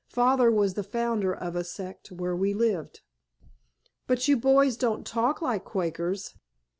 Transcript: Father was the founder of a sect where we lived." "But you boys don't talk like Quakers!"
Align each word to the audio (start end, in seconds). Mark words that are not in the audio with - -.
Father 0.09 0.49
was 0.49 0.73
the 0.73 0.81
founder 0.83 1.31
of 1.31 1.55
a 1.55 1.63
sect 1.63 2.11
where 2.11 2.35
we 2.35 2.55
lived." 2.55 3.01
"But 4.07 4.27
you 4.27 4.35
boys 4.35 4.75
don't 4.75 5.05
talk 5.05 5.43
like 5.43 5.63
Quakers!" 5.63 6.33